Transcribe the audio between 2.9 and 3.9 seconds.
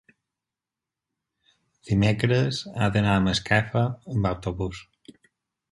d'anar a Masquefa